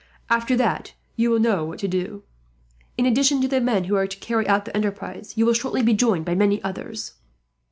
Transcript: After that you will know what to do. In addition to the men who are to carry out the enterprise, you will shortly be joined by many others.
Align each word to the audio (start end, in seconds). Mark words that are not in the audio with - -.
After 0.31 0.55
that 0.57 0.93
you 1.15 1.29
will 1.29 1.37
know 1.37 1.63
what 1.63 1.77
to 1.81 1.87
do. 1.87 2.23
In 2.97 3.05
addition 3.05 3.39
to 3.41 3.47
the 3.47 3.61
men 3.61 3.83
who 3.83 3.95
are 3.95 4.07
to 4.07 4.17
carry 4.17 4.47
out 4.47 4.65
the 4.65 4.75
enterprise, 4.75 5.33
you 5.37 5.45
will 5.45 5.53
shortly 5.53 5.83
be 5.83 5.93
joined 5.93 6.25
by 6.25 6.33
many 6.33 6.59
others. 6.63 7.13